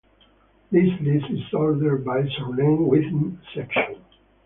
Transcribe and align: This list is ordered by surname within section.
This 0.71 0.89
list 1.01 1.27
is 1.29 1.53
ordered 1.53 2.03
by 2.03 2.27
surname 2.35 2.87
within 2.87 3.39
section. 3.53 4.03